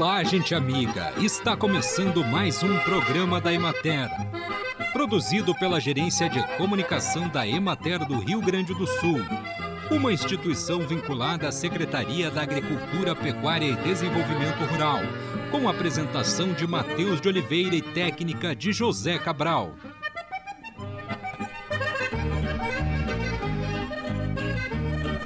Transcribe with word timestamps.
Olá, 0.00 0.24
gente 0.24 0.54
amiga! 0.54 1.12
Está 1.18 1.54
começando 1.54 2.24
mais 2.24 2.62
um 2.62 2.78
programa 2.78 3.38
da 3.38 3.52
Emater. 3.52 4.08
Produzido 4.94 5.54
pela 5.54 5.78
Gerência 5.78 6.26
de 6.26 6.42
Comunicação 6.56 7.28
da 7.28 7.46
Emater 7.46 8.06
do 8.06 8.18
Rio 8.18 8.40
Grande 8.40 8.72
do 8.72 8.86
Sul. 8.86 9.20
Uma 9.90 10.10
instituição 10.10 10.80
vinculada 10.80 11.48
à 11.48 11.52
Secretaria 11.52 12.30
da 12.30 12.40
Agricultura, 12.40 13.14
Pecuária 13.14 13.66
e 13.66 13.76
Desenvolvimento 13.76 14.64
Rural. 14.70 15.00
Com 15.50 15.68
apresentação 15.68 16.54
de 16.54 16.66
Matheus 16.66 17.20
de 17.20 17.28
Oliveira 17.28 17.76
e 17.76 17.82
técnica 17.82 18.56
de 18.56 18.72
José 18.72 19.18
Cabral. 19.18 19.74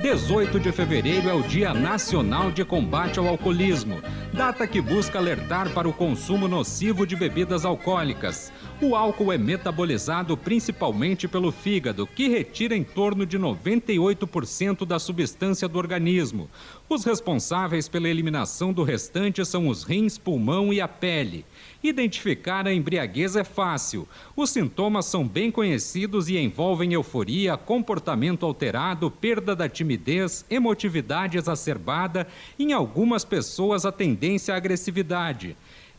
18 0.04 0.61
de 0.61 0.70
fevereiro 0.70 1.30
é 1.30 1.32
o 1.32 1.43
Dia 1.43 1.72
Nacional 1.72 2.50
de 2.50 2.62
Combate 2.62 3.18
ao 3.18 3.26
Alcoolismo, 3.26 4.02
data 4.34 4.66
que 4.66 4.80
busca 4.80 5.18
alertar 5.20 5.72
para 5.72 5.88
o 5.88 5.93
consumo 5.93 6.48
nocivo 6.48 7.06
de 7.06 7.14
bebidas 7.14 7.64
alcoólicas. 7.64 8.52
O 8.80 8.96
álcool 8.96 9.32
é 9.32 9.38
metabolizado 9.38 10.36
principalmente 10.36 11.28
pelo 11.28 11.52
fígado, 11.52 12.08
que 12.08 12.28
retira 12.28 12.76
em 12.76 12.82
torno 12.82 13.24
de 13.24 13.38
98% 13.38 14.84
da 14.84 14.98
substância 14.98 15.68
do 15.68 15.78
organismo. 15.78 16.50
Os 16.88 17.04
responsáveis 17.04 17.88
pela 17.88 18.08
eliminação 18.08 18.72
do 18.72 18.82
restante 18.82 19.44
são 19.46 19.68
os 19.68 19.84
rins, 19.84 20.18
pulmão 20.18 20.72
e 20.72 20.80
a 20.80 20.88
pele. 20.88 21.46
Identificar 21.84 22.66
a 22.66 22.74
embriaguez 22.74 23.36
é 23.36 23.44
fácil. 23.44 24.08
Os 24.34 24.50
sintomas 24.50 25.06
são 25.06 25.26
bem 25.26 25.52
conhecidos 25.52 26.28
e 26.28 26.36
envolvem 26.36 26.92
euforia, 26.92 27.56
comportamento 27.56 28.44
alterado, 28.44 29.08
perda 29.08 29.54
da 29.54 29.68
timidez, 29.68 30.44
emotividade 30.50 31.38
exacerbada 31.38 32.27
e, 32.58 32.64
em 32.64 32.72
algumas 32.72 33.25
pessoas, 33.25 33.86
a 33.86 33.92
tendência 33.92 34.53
à 34.53 34.56
agressividade. 34.56 35.56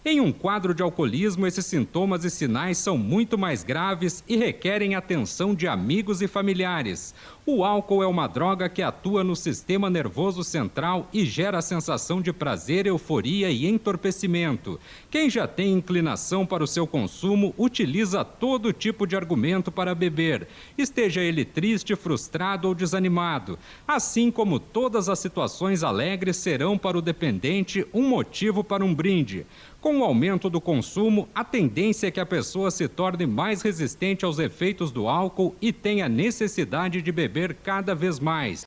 Em 0.07 0.21
um 0.21 0.31
quadro 0.31 0.75
de 0.75 0.83
alcoolismo, 0.83 1.47
esses 1.47 1.65
sintomas 1.65 2.23
e 2.23 2.29
sinais 2.29 2.77
são 2.77 2.95
muito 2.95 3.39
mais 3.39 3.63
graves 3.63 4.23
e 4.27 4.37
requerem 4.37 4.93
atenção 4.93 5.55
de 5.55 5.67
amigos 5.67 6.21
e 6.21 6.27
familiares. 6.27 7.15
O 7.47 7.63
álcool 7.63 8.03
é 8.03 8.07
uma 8.07 8.27
droga 8.27 8.69
que 8.69 8.83
atua 8.83 9.23
no 9.23 9.35
sistema 9.35 9.89
nervoso 9.89 10.43
central 10.43 11.07
e 11.11 11.25
gera 11.25 11.57
a 11.57 11.61
sensação 11.61 12.21
de 12.21 12.31
prazer, 12.31 12.85
euforia 12.85 13.49
e 13.49 13.67
entorpecimento. 13.67 14.79
Quem 15.09 15.27
já 15.27 15.47
tem 15.47 15.73
inclinação 15.73 16.45
para 16.45 16.63
o 16.63 16.67
seu 16.67 16.85
consumo 16.85 17.53
utiliza 17.57 18.23
todo 18.23 18.73
tipo 18.73 19.07
de 19.07 19.15
argumento 19.15 19.71
para 19.71 19.95
beber, 19.95 20.47
esteja 20.77 21.21
ele 21.21 21.45
triste, 21.45 21.95
frustrado 21.95 22.67
ou 22.67 22.75
desanimado. 22.75 23.57
Assim 23.87 24.29
como 24.29 24.59
todas 24.59 25.09
as 25.09 25.17
situações 25.17 25.83
alegres 25.83 26.37
serão 26.37 26.77
para 26.77 26.97
o 26.97 27.01
dependente 27.01 27.87
um 27.91 28.07
motivo 28.07 28.63
para 28.63 28.85
um 28.85 28.93
brinde. 28.93 29.47
Com 29.85 29.99
o 29.99 30.03
aumento 30.03 30.49
do 30.49 30.59
consumo, 30.59 31.29
a 31.35 31.43
tendência 31.43 32.07
é 32.07 32.11
que 32.11 32.19
a 32.19 32.25
pessoa 32.25 32.71
se 32.71 32.87
torne 32.87 33.27
mais 33.27 33.61
resistente 33.61 34.25
aos 34.25 34.39
efeitos 34.39 34.91
do 34.91 35.07
álcool 35.07 35.53
e 35.61 35.71
tenha 35.71 36.09
necessidade 36.09 37.03
de 37.03 37.11
beber 37.11 37.53
cada 37.61 37.93
vez 37.93 38.19
mais. 38.19 38.63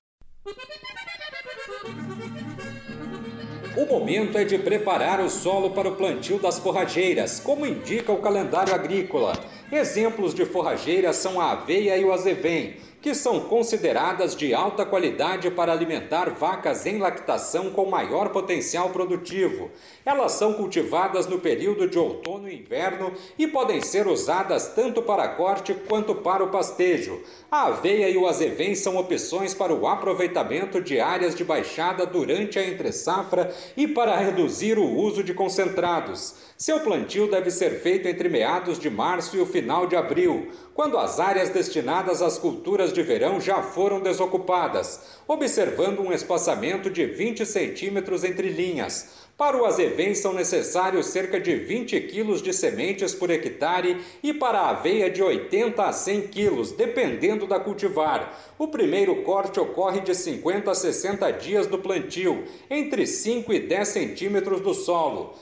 O 3.76 3.84
momento 3.84 4.38
é 4.38 4.44
de 4.44 4.58
preparar 4.58 5.18
o 5.18 5.28
solo 5.28 5.70
para 5.70 5.88
o 5.88 5.96
plantio 5.96 6.38
das 6.38 6.60
forrageiras, 6.60 7.40
como 7.40 7.66
indica 7.66 8.12
o 8.12 8.22
calendário 8.22 8.72
agrícola. 8.72 9.32
Exemplos 9.70 10.34
de 10.34 10.46
forrageiras 10.46 11.16
são 11.16 11.38
a 11.38 11.52
aveia 11.52 11.98
e 11.98 12.04
o 12.04 12.12
azevém 12.12 12.76
que 13.00 13.14
são 13.14 13.40
consideradas 13.40 14.34
de 14.34 14.52
alta 14.52 14.84
qualidade 14.84 15.50
para 15.50 15.72
alimentar 15.72 16.30
vacas 16.30 16.84
em 16.84 16.98
lactação 16.98 17.70
com 17.70 17.86
maior 17.86 18.30
potencial 18.30 18.90
produtivo. 18.90 19.70
Elas 20.04 20.32
são 20.32 20.54
cultivadas 20.54 21.26
no 21.26 21.38
período 21.38 21.88
de 21.88 21.98
outono 21.98 22.48
e 22.48 22.58
inverno 22.58 23.12
e 23.38 23.46
podem 23.46 23.80
ser 23.80 24.08
usadas 24.08 24.72
tanto 24.74 25.00
para 25.00 25.28
corte 25.28 25.74
quanto 25.88 26.14
para 26.16 26.42
o 26.42 26.50
pastejo. 26.50 27.22
A 27.50 27.66
aveia 27.66 28.08
e 28.08 28.16
o 28.16 28.26
azevém 28.26 28.74
são 28.74 28.96
opções 28.96 29.54
para 29.54 29.72
o 29.72 29.86
aproveitamento 29.86 30.80
de 30.80 30.98
áreas 30.98 31.34
de 31.34 31.44
baixada 31.44 32.04
durante 32.04 32.58
a 32.58 32.66
entre-safra 32.66 33.54
e 33.76 33.86
para 33.86 34.16
reduzir 34.16 34.76
o 34.76 34.84
uso 34.84 35.22
de 35.22 35.32
concentrados. 35.32 36.48
Seu 36.56 36.80
plantio 36.80 37.30
deve 37.30 37.52
ser 37.52 37.80
feito 37.80 38.08
entre 38.08 38.28
meados 38.28 38.80
de 38.80 38.90
março 38.90 39.36
e 39.36 39.40
o 39.40 39.46
final 39.58 39.88
de 39.88 39.96
abril, 39.96 40.52
quando 40.72 40.96
as 40.96 41.18
áreas 41.18 41.50
destinadas 41.50 42.22
às 42.22 42.38
culturas 42.38 42.92
de 42.92 43.02
verão 43.02 43.40
já 43.40 43.60
foram 43.60 43.98
desocupadas, 44.00 45.00
observando 45.26 45.98
um 45.98 46.12
espaçamento 46.12 46.88
de 46.88 47.04
20 47.04 47.44
centímetros 47.44 48.22
entre 48.22 48.50
linhas. 48.50 49.26
Para 49.36 49.60
o 49.60 49.64
azevém 49.64 50.14
são 50.14 50.32
necessários 50.32 51.06
cerca 51.06 51.40
de 51.40 51.56
20 51.56 52.00
quilos 52.02 52.40
de 52.40 52.52
sementes 52.52 53.16
por 53.16 53.30
hectare 53.30 54.00
e 54.22 54.32
para 54.32 54.60
a 54.60 54.70
aveia 54.70 55.10
de 55.10 55.22
80 55.22 55.82
a 55.82 55.92
100 55.92 56.28
quilos, 56.28 56.70
dependendo 56.70 57.44
da 57.44 57.58
cultivar. 57.58 58.38
O 58.56 58.68
primeiro 58.68 59.22
corte 59.22 59.58
ocorre 59.58 60.00
de 60.00 60.14
50 60.14 60.70
a 60.70 60.74
60 60.74 61.32
dias 61.32 61.66
do 61.66 61.78
plantio, 61.78 62.44
entre 62.70 63.08
5 63.08 63.52
e 63.52 63.58
10 63.58 63.88
centímetros 63.88 64.60
do 64.60 64.72
solo. 64.72 65.34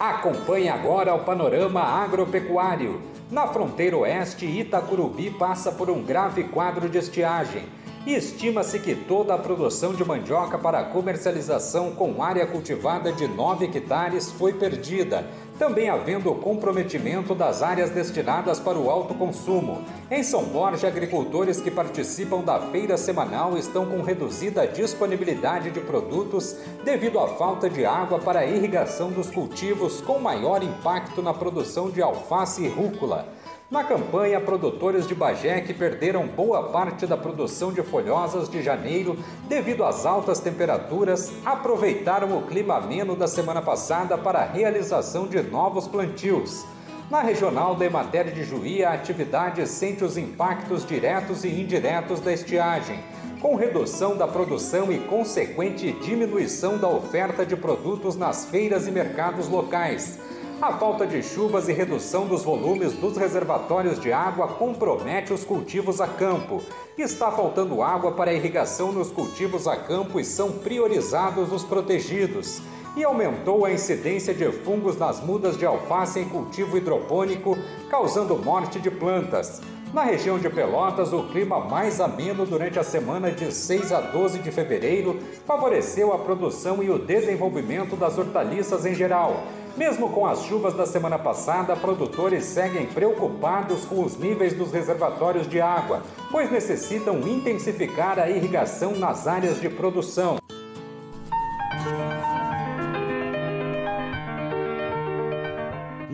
Acompanhe 0.00 0.70
agora 0.70 1.14
o 1.14 1.24
panorama 1.24 1.82
agropecuário. 1.82 3.02
Na 3.30 3.46
fronteira 3.48 3.98
oeste, 3.98 4.46
Itacurubi 4.46 5.30
passa 5.30 5.70
por 5.70 5.90
um 5.90 6.02
grave 6.02 6.44
quadro 6.44 6.88
de 6.88 6.96
estiagem 6.96 7.66
estima-se 8.06 8.78
que 8.78 8.94
toda 8.94 9.34
a 9.34 9.38
produção 9.38 9.92
de 9.92 10.02
mandioca 10.02 10.58
para 10.58 10.84
comercialização 10.84 11.92
com 11.92 12.22
área 12.22 12.46
cultivada 12.46 13.12
de 13.12 13.28
9 13.28 13.66
hectares 13.66 14.30
foi 14.32 14.54
perdida, 14.54 15.26
também 15.58 15.90
havendo 15.90 16.34
comprometimento 16.36 17.34
das 17.34 17.62
áreas 17.62 17.90
destinadas 17.90 18.58
para 18.58 18.78
o 18.78 18.88
alto 18.88 19.12
consumo. 19.12 19.84
Em 20.10 20.22
São 20.22 20.44
Borja, 20.44 20.88
agricultores 20.88 21.60
que 21.60 21.70
participam 21.70 22.40
da 22.40 22.58
feira 22.58 22.96
semanal 22.96 23.58
estão 23.58 23.84
com 23.84 24.00
reduzida 24.00 24.66
disponibilidade 24.66 25.70
de 25.70 25.80
produtos 25.80 26.56
devido 26.82 27.20
à 27.20 27.28
falta 27.28 27.68
de 27.68 27.84
água 27.84 28.18
para 28.18 28.40
a 28.40 28.46
irrigação 28.46 29.10
dos 29.10 29.30
cultivos, 29.30 30.00
com 30.00 30.18
maior 30.18 30.62
impacto 30.62 31.20
na 31.20 31.34
produção 31.34 31.90
de 31.90 32.00
alface 32.00 32.64
e 32.64 32.68
rúcula. 32.68 33.28
Na 33.70 33.84
campanha, 33.84 34.40
produtores 34.40 35.06
de 35.06 35.14
Bagé 35.14 35.60
que 35.60 35.72
perderam 35.72 36.26
boa 36.26 36.70
parte 36.70 37.06
da 37.06 37.16
produção 37.16 37.72
de 37.72 37.84
folhosas 37.84 38.48
de 38.48 38.60
janeiro 38.60 39.16
devido 39.48 39.84
às 39.84 40.04
altas 40.04 40.40
temperaturas, 40.40 41.32
aproveitaram 41.44 42.36
o 42.36 42.42
clima 42.42 42.78
ameno 42.78 43.14
da 43.14 43.28
semana 43.28 43.62
passada 43.62 44.18
para 44.18 44.40
a 44.40 44.44
realização 44.44 45.28
de 45.28 45.40
novos 45.40 45.86
plantios. 45.86 46.66
Na 47.08 47.20
regional 47.20 47.76
da 47.76 47.86
Emater 47.86 48.32
de 48.32 48.42
Juí, 48.42 48.84
a 48.84 48.92
atividade 48.92 49.64
sente 49.68 50.02
os 50.02 50.18
impactos 50.18 50.84
diretos 50.84 51.44
e 51.44 51.48
indiretos 51.48 52.18
da 52.18 52.32
estiagem, 52.32 52.98
com 53.40 53.54
redução 53.54 54.16
da 54.16 54.26
produção 54.26 54.90
e 54.90 54.98
consequente 54.98 55.92
diminuição 55.92 56.76
da 56.76 56.88
oferta 56.88 57.46
de 57.46 57.54
produtos 57.54 58.16
nas 58.16 58.46
feiras 58.46 58.88
e 58.88 58.90
mercados 58.90 59.48
locais 59.48 60.18
a 60.62 60.72
falta 60.74 61.06
de 61.06 61.22
chuvas 61.22 61.68
e 61.68 61.72
redução 61.72 62.26
dos 62.26 62.42
volumes 62.42 62.92
dos 62.92 63.16
reservatórios 63.16 63.98
de 63.98 64.12
água 64.12 64.46
compromete 64.46 65.32
os 65.32 65.42
cultivos 65.42 66.02
a 66.02 66.06
campo. 66.06 66.62
Está 66.98 67.32
faltando 67.32 67.82
água 67.82 68.12
para 68.12 68.34
irrigação 68.34 68.92
nos 68.92 69.10
cultivos 69.10 69.66
a 69.66 69.74
campo 69.74 70.20
e 70.20 70.24
são 70.24 70.52
priorizados 70.52 71.50
os 71.50 71.64
protegidos. 71.64 72.60
E 72.94 73.02
aumentou 73.02 73.64
a 73.64 73.72
incidência 73.72 74.34
de 74.34 74.52
fungos 74.52 74.98
nas 74.98 75.24
mudas 75.24 75.56
de 75.56 75.64
alface 75.64 76.20
em 76.20 76.28
cultivo 76.28 76.76
hidropônico, 76.76 77.56
causando 77.88 78.36
morte 78.36 78.78
de 78.78 78.90
plantas. 78.90 79.62
Na 79.94 80.02
região 80.02 80.38
de 80.38 80.48
Pelotas, 80.50 81.12
o 81.12 81.24
clima 81.24 81.58
mais 81.58 82.00
ameno 82.00 82.44
durante 82.44 82.78
a 82.78 82.84
semana 82.84 83.32
de 83.32 83.52
6 83.52 83.92
a 83.92 84.00
12 84.00 84.38
de 84.38 84.50
fevereiro 84.52 85.18
favoreceu 85.46 86.12
a 86.12 86.18
produção 86.18 86.82
e 86.82 86.90
o 86.90 86.98
desenvolvimento 86.98 87.96
das 87.96 88.18
hortaliças 88.18 88.84
em 88.84 88.94
geral. 88.94 89.42
Mesmo 89.76 90.10
com 90.10 90.26
as 90.26 90.44
chuvas 90.44 90.74
da 90.74 90.84
semana 90.84 91.18
passada, 91.18 91.76
produtores 91.76 92.44
seguem 92.44 92.86
preocupados 92.86 93.84
com 93.84 94.04
os 94.04 94.16
níveis 94.16 94.52
dos 94.52 94.72
reservatórios 94.72 95.48
de 95.48 95.60
água, 95.60 96.02
pois 96.30 96.50
necessitam 96.50 97.20
intensificar 97.20 98.18
a 98.18 98.28
irrigação 98.28 98.96
nas 98.96 99.26
áreas 99.26 99.60
de 99.60 99.68
produção. 99.68 100.39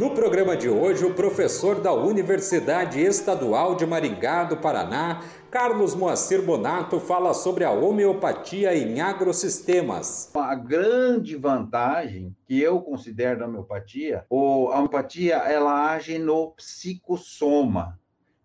No 0.06 0.14
programa 0.14 0.56
de 0.56 0.68
hoje, 0.68 1.04
o 1.04 1.12
professor 1.12 1.80
da 1.80 1.92
Universidade 1.92 3.00
Estadual 3.00 3.74
de 3.74 3.84
Maringá 3.84 4.44
do 4.44 4.56
Paraná, 4.56 5.20
Carlos 5.50 5.96
Moacir 5.96 6.40
Bonato, 6.40 7.00
fala 7.00 7.34
sobre 7.34 7.64
a 7.64 7.72
homeopatia 7.72 8.72
em 8.72 9.00
agrosistemas. 9.00 10.30
A 10.32 10.54
grande 10.54 11.34
vantagem 11.34 12.36
que 12.46 12.60
eu 12.60 12.80
considero 12.80 13.40
da 13.40 13.46
homeopatia, 13.46 14.24
a 14.30 14.34
homeopatia 14.78 15.38
ela 15.38 15.90
age 15.90 16.20
no 16.20 16.52
psicossoma, 16.52 17.98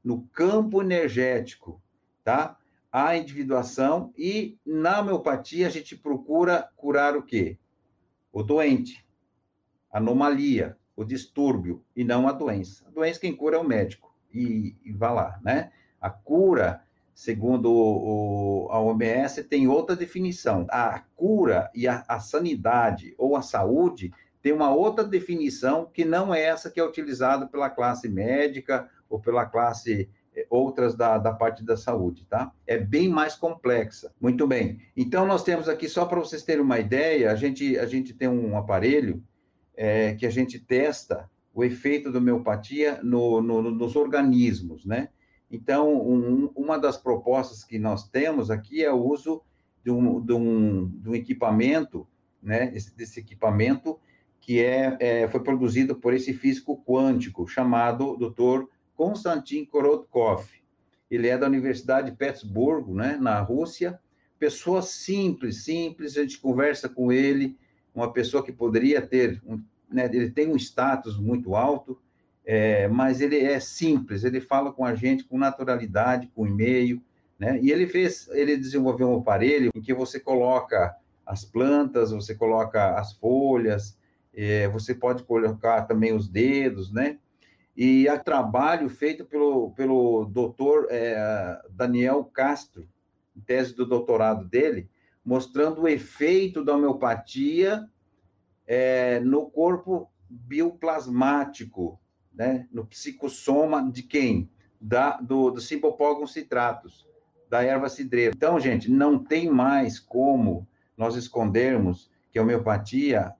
no 0.04 0.24
campo 0.34 0.81
energético, 0.81 1.80
tá? 2.24 2.57
a 2.92 3.16
individuação 3.16 4.12
e 4.18 4.57
na 4.66 5.00
homeopatia 5.00 5.68
a 5.68 5.69
gente 5.69 5.96
procura 5.96 6.68
curar 6.75 7.16
o 7.16 7.22
quê? 7.22 7.60
O 8.34 8.42
doente, 8.42 9.06
anomalia, 9.92 10.75
o 11.01 11.06
distúrbio 11.06 11.83
e 11.95 12.03
não 12.03 12.27
a 12.27 12.31
doença. 12.31 12.86
A 12.88 12.92
doença 12.92 13.19
quem 13.19 13.36
cura 13.36 13.57
é 13.57 13.59
o 13.59 13.68
médico 13.68 14.13
e, 14.33 14.75
e 14.83 14.92
vá 14.92 15.12
lá, 15.12 15.39
né? 15.44 15.71
A 16.00 16.09
cura, 16.09 16.81
segundo 17.13 17.71
o, 17.71 18.68
a 18.71 18.80
OMS, 18.80 19.44
tem 19.44 19.68
outra 19.68 19.95
definição. 19.95 20.65
A 20.69 21.03
cura 21.15 21.69
e 21.75 21.88
a, 21.88 22.03
a 22.07 22.19
sanidade 22.19 23.13
ou 23.18 23.36
a 23.36 23.42
saúde 23.42 24.12
tem 24.42 24.51
uma 24.51 24.74
outra 24.74 25.03
definição 25.03 25.88
que 25.92 26.03
não 26.03 26.33
é 26.33 26.42
essa 26.42 26.69
que 26.69 26.80
é 26.80 26.83
utilizada 26.83 27.45
pela 27.45 27.69
classe 27.69 28.09
médica 28.09 28.89
ou 29.09 29.19
pela 29.19 29.45
classe 29.45 30.09
eh, 30.36 30.47
outras 30.50 30.95
da, 30.95 31.18
da 31.18 31.31
parte 31.31 31.63
da 31.63 31.77
saúde, 31.77 32.25
tá? 32.27 32.51
É 32.65 32.77
bem 32.77 33.07
mais 33.07 33.36
complexa. 33.36 34.12
Muito 34.19 34.47
bem. 34.47 34.80
Então, 34.97 35.27
nós 35.27 35.44
temos 35.44 35.69
aqui, 35.69 35.88
só 35.88 36.06
para 36.06 36.19
vocês 36.19 36.42
terem 36.42 36.63
uma 36.63 36.80
ideia, 36.80 37.31
a 37.31 37.36
gente, 37.36 37.77
a 37.77 37.86
gente 37.86 38.13
tem 38.13 38.27
um 38.27 38.57
aparelho 38.57 39.21
é, 39.83 40.13
que 40.13 40.28
a 40.28 40.30
gente 40.30 40.60
testa 40.60 41.28
o 41.51 41.63
efeito 41.63 42.12
da 42.12 42.19
homeopatia 42.19 43.00
no, 43.01 43.42
no, 43.42 43.72
nos 43.72 43.95
organismos, 43.95 44.86
né? 44.86 45.10
Então, 45.50 45.92
um, 46.07 46.51
uma 46.56 46.78
das 46.78 46.98
propostas 46.98 47.63
que 47.63 47.80
nós 47.80 48.07
temos 48.07 48.51
aqui 48.51 48.83
é 48.83 48.94
o 48.94 49.04
uso 49.04 49.42
de 49.83 49.89
um, 49.89 50.22
de 50.24 50.33
um, 50.33 50.88
de 50.88 51.10
um 51.10 51.16
equipamento, 51.16 52.07
né? 52.44 52.72
Esse, 52.75 52.95
desse 52.95 53.19
equipamento 53.19 54.00
que 54.39 54.63
é, 54.63 54.98
é, 55.00 55.28
foi 55.28 55.42
produzido 55.42 55.95
por 55.95 56.13
esse 56.13 56.31
físico 56.31 56.80
quântico 56.86 57.48
chamado 57.48 58.16
Dr. 58.18 58.66
Konstantin 58.95 59.66
Korotkov. 59.66 60.45
Ele 61.10 61.28
é 61.28 61.36
da 61.36 61.48
Universidade 61.48 62.12
de 62.12 62.18
Petersburgo, 62.18 62.94
né, 62.94 63.18
na 63.19 63.42
Rússia. 63.42 64.00
Pessoa 64.38 64.83
simples, 64.83 65.63
simples, 65.63 66.16
a 66.16 66.22
gente 66.22 66.39
conversa 66.39 66.88
com 66.88 67.12
ele, 67.12 67.57
uma 67.94 68.12
pessoa 68.12 68.44
que 68.44 68.52
poderia 68.52 69.02
ter, 69.02 69.42
um, 69.46 69.62
né, 69.92 70.06
ele 70.06 70.30
tem 70.30 70.52
um 70.52 70.56
status 70.56 71.18
muito 71.18 71.56
alto, 71.56 72.00
é, 72.46 72.88
mas 72.88 73.22
ele 73.22 73.40
é 73.40 73.60
simples, 73.60 74.24
ele 74.24 74.42
fala 74.42 74.72
com 74.72 74.84
a 74.84 74.96
gente 74.96 75.24
com 75.24 75.38
naturalidade, 75.38 76.32
com 76.34 76.48
e-mail, 76.48 77.02
né? 77.38 77.60
E 77.62 77.72
ele 77.72 77.88
fez, 77.88 78.28
ele 78.34 78.56
desenvolveu 78.56 79.10
um 79.10 79.18
aparelho 79.18 79.72
em 79.74 79.82
que 79.82 79.94
você 79.94 80.20
coloca 80.20 80.96
as 81.26 81.44
plantas, 81.44 82.12
você 82.12 82.36
coloca 82.36 83.00
as 83.00 83.14
folhas, 83.14 83.98
é, 84.34 84.68
você 84.68 84.94
pode 84.94 85.24
colocar 85.24 85.84
também 85.84 86.14
os 86.14 86.28
dedos, 86.28 86.92
né? 86.92 87.18
E 87.76 88.08
há 88.08 88.20
trabalho 88.20 88.90
feito 88.90 89.26
pelo, 89.26 89.72
pelo 89.72 90.26
doutor 90.26 90.88
é, 90.90 91.60
Daniel 91.72 92.24
Castro, 92.26 92.88
tese 93.46 93.74
do 93.74 93.86
doutorado 93.86 94.46
dele, 94.46 94.90
mostrando 95.23 95.81
o 95.81 95.88
efeito 95.88 96.63
da 96.63 96.75
homeopatia 96.75 97.88
é, 98.65 99.19
no 99.19 99.50
corpo 99.50 100.09
bioplasmático, 100.29 102.00
né? 102.33 102.68
no 102.71 102.85
psicossoma 102.85 103.91
de 103.91 104.03
quem? 104.03 104.50
Da, 104.79 105.18
do, 105.18 105.51
do 105.51 105.62
Cibopogon 105.62 106.25
citratus, 106.25 107.07
da 107.50 107.63
erva 107.63 107.88
cidreira. 107.88 108.33
Então, 108.35 108.59
gente, 108.59 108.89
não 108.89 109.19
tem 109.19 109.50
mais 109.50 110.00
como 110.00 110.68
nós 110.97 111.15
escondermos 111.15 112.09
que 112.31 112.39
a 112.39 112.41
homeopatia, 112.41 113.35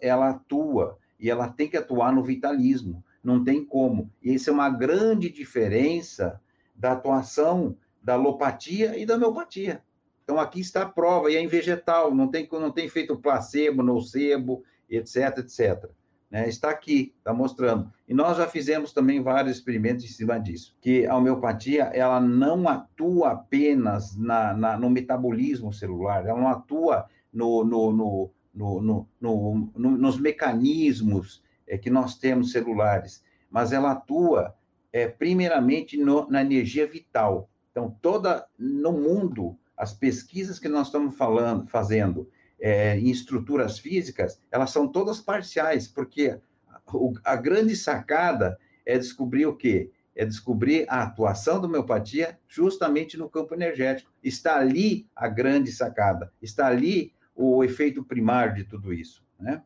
ela 0.00 0.30
atua, 0.30 0.98
e 1.20 1.30
ela 1.30 1.48
tem 1.48 1.68
que 1.68 1.76
atuar 1.76 2.12
no 2.12 2.24
vitalismo, 2.24 3.04
não 3.22 3.44
tem 3.44 3.64
como. 3.64 4.10
E 4.22 4.34
isso 4.34 4.48
é 4.48 4.52
uma 4.52 4.70
grande 4.70 5.30
diferença 5.30 6.40
da 6.74 6.92
atuação 6.92 7.76
da 8.02 8.14
alopatia 8.14 8.98
e 8.98 9.04
da 9.04 9.16
homeopatia. 9.16 9.82
Então, 10.30 10.38
aqui 10.38 10.60
está 10.60 10.82
a 10.82 10.88
prova, 10.88 11.28
e 11.28 11.34
é 11.34 11.40
em 11.40 11.48
vegetal, 11.48 12.14
não 12.14 12.28
tem, 12.28 12.48
não 12.52 12.70
tem 12.70 12.88
feito 12.88 13.16
placebo, 13.16 13.82
nocebo, 13.82 14.62
etc, 14.88 15.38
etc. 15.38 15.90
Né? 16.30 16.48
Está 16.48 16.70
aqui, 16.70 17.12
está 17.18 17.34
mostrando. 17.34 17.92
E 18.06 18.14
nós 18.14 18.36
já 18.36 18.46
fizemos 18.46 18.92
também 18.92 19.20
vários 19.20 19.56
experimentos 19.56 20.04
em 20.04 20.08
cima 20.08 20.38
disso, 20.38 20.76
que 20.80 21.04
a 21.04 21.16
homeopatia, 21.16 21.90
ela 21.92 22.20
não 22.20 22.68
atua 22.68 23.32
apenas 23.32 24.16
na, 24.16 24.54
na 24.54 24.78
no 24.78 24.88
metabolismo 24.88 25.72
celular, 25.72 26.24
ela 26.24 26.40
não 26.40 26.46
atua 26.46 27.06
no, 27.32 27.64
no, 27.64 27.90
no, 27.92 28.30
no, 28.54 29.08
no, 29.20 29.70
no 29.74 29.90
nos 29.98 30.16
mecanismos 30.20 31.42
é, 31.66 31.76
que 31.76 31.90
nós 31.90 32.16
temos 32.16 32.52
celulares, 32.52 33.24
mas 33.50 33.72
ela 33.72 33.90
atua 33.90 34.54
é, 34.92 35.08
primeiramente 35.08 35.96
no, 35.96 36.30
na 36.30 36.40
energia 36.40 36.86
vital. 36.86 37.50
Então, 37.72 37.96
toda 38.00 38.46
no 38.56 38.92
mundo, 38.92 39.56
as 39.80 39.94
pesquisas 39.94 40.58
que 40.58 40.68
nós 40.68 40.88
estamos 40.88 41.16
falando, 41.16 41.66
fazendo 41.66 42.28
é, 42.60 42.98
em 42.98 43.08
estruturas 43.08 43.78
físicas, 43.78 44.38
elas 44.50 44.70
são 44.70 44.86
todas 44.86 45.22
parciais, 45.22 45.88
porque 45.88 46.38
a, 46.68 47.32
a 47.32 47.36
grande 47.36 47.74
sacada 47.74 48.58
é 48.84 48.98
descobrir 48.98 49.46
o 49.46 49.56
quê? 49.56 49.90
É 50.14 50.26
descobrir 50.26 50.84
a 50.86 51.02
atuação 51.04 51.58
da 51.58 51.66
homeopatia 51.66 52.38
justamente 52.46 53.16
no 53.16 53.30
campo 53.30 53.54
energético. 53.54 54.12
Está 54.22 54.58
ali 54.58 55.08
a 55.16 55.26
grande 55.28 55.72
sacada, 55.72 56.30
está 56.42 56.66
ali 56.66 57.14
o 57.34 57.64
efeito 57.64 58.04
primário 58.04 58.56
de 58.56 58.64
tudo 58.64 58.92
isso, 58.92 59.24
né? 59.38 59.62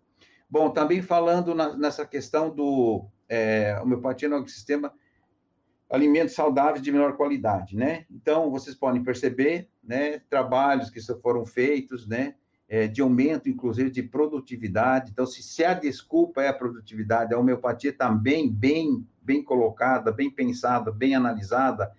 Bom, 0.49 0.70
também 0.70 1.02
falando 1.02 1.56
na, 1.56 1.76
nessa 1.76 2.06
questão 2.06 2.55
do 2.55 3.05
é, 3.28 3.76
homeopatia 3.82 4.28
no 4.28 4.46
sistema, 4.46 4.94
alimentos 5.91 6.35
saudáveis 6.35 6.83
de 6.83 6.91
menor 6.91 7.17
qualidade, 7.17 7.77
né? 7.77 8.05
Então, 8.11 8.51
vocês 8.51 8.75
podem 8.75 9.03
perceber, 9.03 9.69
né, 9.83 10.21
trabalhos 10.31 10.91
que 10.91 11.01
foram 11.21 11.45
feitos, 11.45 12.07
né, 12.07 12.35
é, 12.69 12.87
de 12.87 13.03
aumento, 13.03 13.49
inclusive, 13.49 13.91
de 13.91 14.03
produtividade. 14.03 15.11
Então, 15.13 15.27
se, 15.27 15.43
se 15.43 15.65
a 15.65 15.75
desculpa 15.75 16.43
é 16.43 16.49
a 16.49 16.55
produtividade, 16.55 17.35
a 17.35 17.39
homeopatia 17.39 17.93
também 17.93 18.51
bem, 18.51 19.07
bem 19.23 19.43
colocada, 19.43 20.11
bem 20.11 20.31
pensada, 20.31 20.91
bem 20.91 21.15
analisada, 21.15 21.93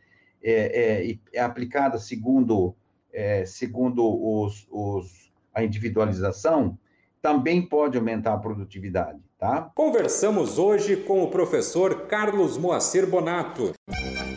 é, 0.44 1.12
é, 1.12 1.20
é 1.34 1.42
aplicada 1.42 1.98
segundo, 1.98 2.76
é, 3.14 3.46
segundo 3.46 4.04
os, 4.04 4.68
os 4.70 5.32
a 5.54 5.64
individualização, 5.64 6.78
também 7.25 7.60
pode 7.60 7.98
aumentar 7.98 8.33
a 8.33 8.38
produtividade, 8.38 9.18
tá? 9.39 9.72
Conversamos 9.74 10.60
hoje 10.60 10.95
com 10.95 11.24
o 11.24 11.27
professor 11.27 12.01
Carlos 12.01 12.56
Moacir 12.56 13.07
Bonato 13.07 13.74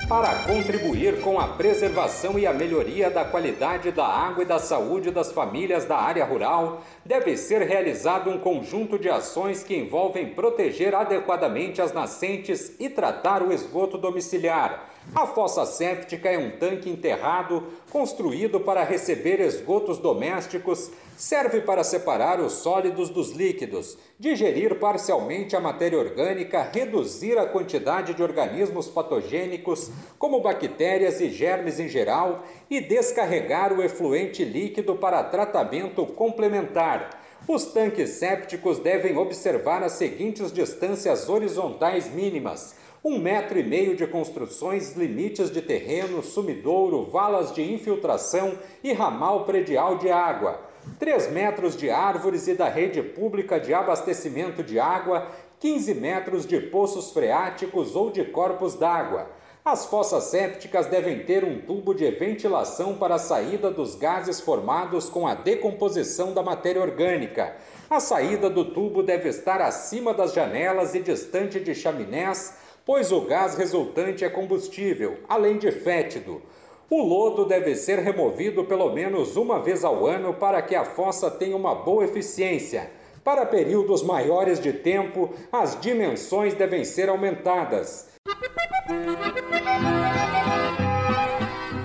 para 0.09 0.35
contribuir 0.45 1.21
com 1.21 1.39
a 1.39 1.49
preservação 1.49 2.39
e 2.39 2.47
a 2.47 2.53
melhoria 2.55 3.11
da 3.11 3.27
qualidade 3.27 3.93
da 3.93 4.07
água 4.07 4.43
e 4.43 4.47
da 4.47 4.59
saúde 4.59 5.11
das 5.11 5.31
famílias 5.31 5.85
da 5.85 5.99
área 5.99 6.25
rural, 6.25 6.83
deve 7.05 7.37
ser 7.37 7.61
realizado 7.61 8.31
um 8.31 8.39
conjunto 8.39 8.99
de 8.99 9.11
ações 9.11 9.63
que 9.63 9.77
envolvem 9.77 10.31
proteger 10.31 10.95
adequadamente 10.95 11.83
as 11.83 11.93
nascentes 11.93 12.75
e 12.81 12.89
tratar 12.89 13.43
o 13.43 13.53
esgoto 13.53 13.99
domiciliar 13.99 14.89
a 15.15 15.27
fossa 15.27 15.65
séptica 15.65 16.29
é 16.29 16.39
um 16.39 16.51
tanque 16.59 16.91
enterrado 16.91 17.65
construído 17.91 18.61
para 18.61 18.85
receber 18.85 19.41
esgotos 19.41 19.99
domésticos, 19.99 20.91
serve 21.17 21.63
para 21.63 21.83
separar 21.83 22.39
os 22.41 22.53
sólidos 22.53 23.09
dos 23.09 23.33
líquidos, 23.33 23.97
digerir 24.19 24.79
parcialmente 24.79 25.57
a 25.57 25.61
matéria 25.61 25.99
orgânica, 25.99 26.63
reduzir 26.63 27.39
a 27.39 27.47
quantidade 27.47 28.15
de 28.15 28.23
organismos 28.23 28.87
patogênicos, 28.87 29.91
como 30.19 30.41
bactérias 30.41 31.21
e 31.21 31.31
germes 31.31 31.81
em 31.81 31.89
geral, 31.89 32.45
e 32.69 32.81
descarregar 32.81 33.73
o 33.73 33.83
efluente 33.83 34.45
líquido 34.45 34.95
para 34.95 35.25
tratamento 35.25 36.05
complementar. 36.07 37.25
Os 37.47 37.65
tanques 37.67 38.11
sépticos 38.11 38.79
devem 38.79 39.17
observar 39.17 39.83
as 39.83 39.93
seguintes 39.93 40.53
distâncias 40.53 41.29
horizontais 41.29 42.13
mínimas 42.13 42.77
um 43.05 43.19
metro 43.19 43.59
e 43.59 43.63
meio 43.63 43.97
de 43.97 44.07
construções, 44.07 44.97
limites 44.97 45.51
de 45.51 45.63
terreno, 45.63 46.23
sumidouro, 46.23 47.05
valas 47.05 47.53
de 47.53 47.63
infiltração 47.63 48.55
e 48.83 48.93
ramal 48.93 49.45
predial 49.45 49.99
de 49.99 50.11
água, 50.11 50.61
3 50.99 51.31
metros 51.31 51.77
de 51.77 51.91
árvores 51.91 52.49
e 52.49 52.55
da 52.55 52.69
rede 52.69 53.03
pública 53.03 53.61
de 53.61 53.73
abastecimento 53.73 54.63
de 54.63 54.81
água, 54.81 55.29
15 55.61 55.95
metros 55.95 56.47
de 56.47 56.61
poços 56.61 57.13
freáticos 57.13 57.95
ou 57.95 58.11
de 58.11 58.25
corpos 58.25 58.75
d'água. 58.75 59.29
As 59.65 59.85
fossas 59.85 60.25
sépticas 60.25 60.87
devem 60.87 61.25
ter 61.25 61.45
um 61.45 61.61
tubo 61.61 61.93
de 61.93 62.11
ventilação 62.13 62.95
para 62.95 63.17
a 63.17 63.19
saída 63.19 63.71
dos 63.71 63.95
gases 63.97 64.41
formados 64.41 65.11
com 65.11 65.27
a 65.27 65.35
decomposição 65.35 66.33
da 66.33 66.43
matéria 66.43 66.81
orgânica. 66.81 67.55
A 67.91 68.01
saída 68.01 68.49
do 68.49 68.65
tubo 68.65 69.03
deve 69.03 69.29
estar 69.29 69.61
acima 69.61 70.15
das 70.15 70.33
janelas 70.33 70.95
e 70.95 71.01
distante 71.01 71.61
de 71.61 71.75
chaminés 71.75 72.55
pois 72.89 73.13
o 73.13 73.21
gás 73.21 73.55
resultante 73.55 74.25
é 74.25 74.31
combustível, 74.31 75.19
além 75.29 75.59
de 75.59 75.71
fétido. 75.71 76.41
O 76.89 77.03
lodo 77.03 77.45
deve 77.45 77.75
ser 77.75 77.99
removido 77.99 78.65
pelo 78.65 78.91
menos 78.95 79.37
uma 79.37 79.61
vez 79.61 79.85
ao 79.85 80.07
ano 80.07 80.33
para 80.33 80.63
que 80.63 80.75
a 80.75 80.87
fossa 80.87 81.31
tenha 81.31 81.55
uma 81.55 81.75
boa 81.75 82.03
eficiência. 82.07 82.91
Para 83.23 83.45
períodos 83.45 84.03
maiores 84.03 84.59
de 84.59 84.73
tempo, 84.73 85.35
as 85.53 85.79
dimensões 85.79 86.55
devem 86.55 86.83
ser 86.83 87.11
aumentadas. 87.11 88.09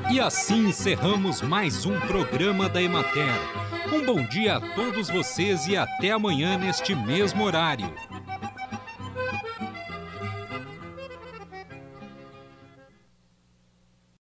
E 0.10 0.22
assim 0.22 0.70
encerramos 0.70 1.42
mais 1.42 1.86
um 1.86 2.00
programa 2.00 2.70
da 2.70 2.82
Emater. 2.82 3.28
Um 3.94 4.06
bom 4.06 4.26
dia 4.28 4.56
a 4.56 4.62
todos 4.74 5.10
vocês 5.10 5.68
e 5.68 5.76
até 5.76 6.12
amanhã 6.12 6.58
neste 6.58 6.96
mesmo 6.96 7.44
horário. 7.44 7.94